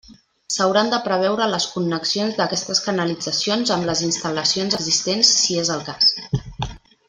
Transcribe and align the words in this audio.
S'hauran 0.53 0.87
de 0.93 0.99
preveure 1.07 1.47
les 1.51 1.67
connexions 1.73 2.39
d'aquestes 2.39 2.81
canalitzacions 2.87 3.75
amb 3.77 3.89
les 3.91 4.03
instal·lacions 4.09 4.79
existents 4.81 5.35
si 5.43 5.63
és 5.67 5.75
el 5.79 5.89
cas. 5.93 6.13